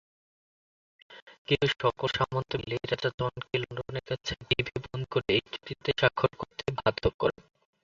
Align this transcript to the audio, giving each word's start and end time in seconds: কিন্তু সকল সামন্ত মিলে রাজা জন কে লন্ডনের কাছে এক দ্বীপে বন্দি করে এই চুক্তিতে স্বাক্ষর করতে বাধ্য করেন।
কিন্তু 1.47 1.67
সকল 1.75 2.07
সামন্ত 2.17 2.51
মিলে 2.61 2.75
রাজা 2.83 3.09
জন 3.19 3.33
কে 3.43 3.55
লন্ডনের 3.61 4.05
কাছে 4.09 4.31
এক 4.33 4.39
দ্বীপে 4.47 4.75
বন্দি 4.83 5.07
করে 5.13 5.29
এই 5.35 5.43
চুক্তিতে 5.45 5.91
স্বাক্ষর 5.99 6.31
করতে 6.39 6.63
বাধ্য 6.77 7.03
করেন। 7.19 7.41